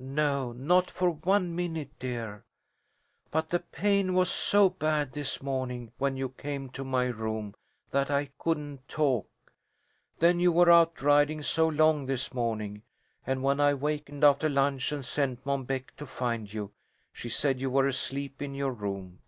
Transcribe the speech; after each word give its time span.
"No, 0.00 0.50
not 0.54 0.90
for 0.90 1.10
one 1.12 1.54
minute, 1.54 1.92
dear. 2.00 2.44
But 3.30 3.50
the 3.50 3.60
pain 3.60 4.12
was 4.12 4.28
so 4.28 4.70
bad 4.70 5.12
this 5.12 5.40
morning, 5.40 5.92
when 5.98 6.16
you 6.16 6.30
came 6.30 6.68
to 6.70 6.82
my 6.82 7.06
room, 7.06 7.54
that 7.92 8.10
I 8.10 8.30
couldn't 8.40 8.88
talk. 8.88 9.30
Then 10.18 10.40
you 10.40 10.50
were 10.50 10.68
out 10.68 11.00
riding 11.00 11.44
so 11.44 11.68
long 11.68 12.06
this 12.06 12.34
morning, 12.34 12.82
and 13.24 13.40
when 13.44 13.60
I 13.60 13.72
wakened 13.74 14.24
after 14.24 14.48
lunch 14.48 14.90
and 14.90 15.04
sent 15.04 15.46
Mom 15.46 15.62
Beck 15.62 15.94
to 15.98 16.06
find 16.06 16.52
you, 16.52 16.72
she 17.12 17.28
said 17.28 17.60
you 17.60 17.70
were 17.70 17.86
asleep 17.86 18.42
in 18.42 18.56
your 18.56 18.72
room. 18.72 19.20